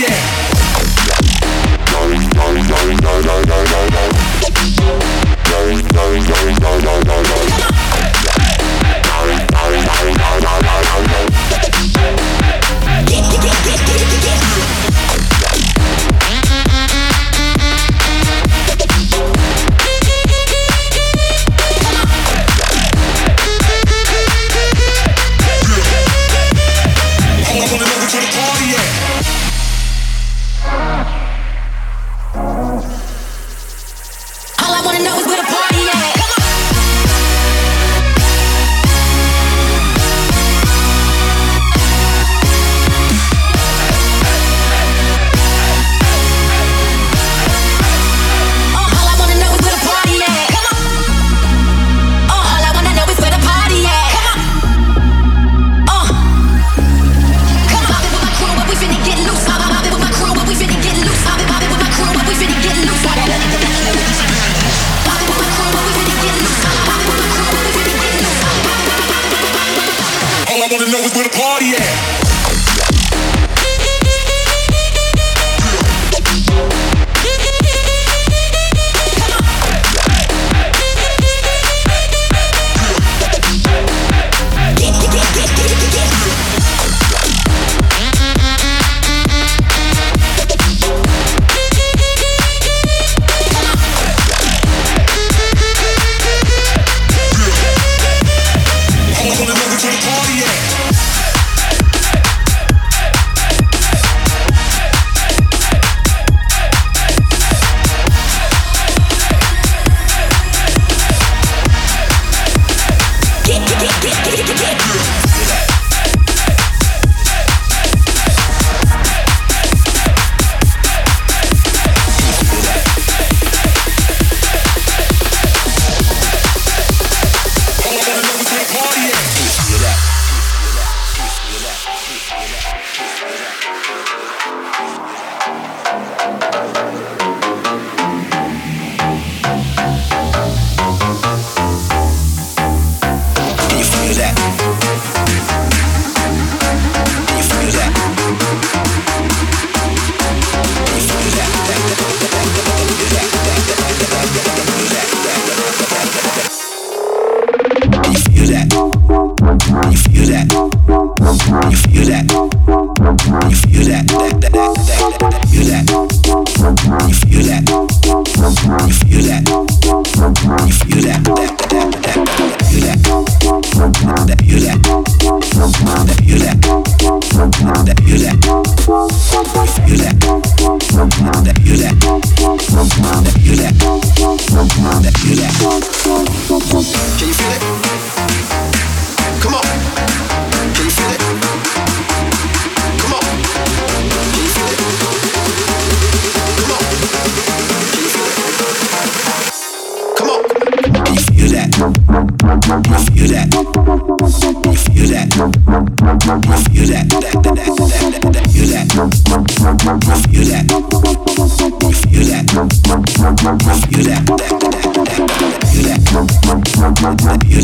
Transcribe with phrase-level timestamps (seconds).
[0.00, 0.43] yeah.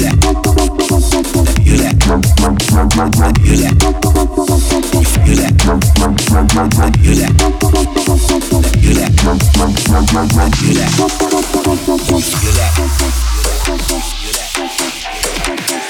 [0.00, 0.16] You're
[15.66, 15.89] that.